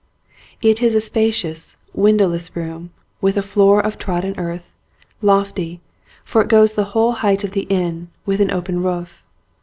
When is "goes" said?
6.47-6.73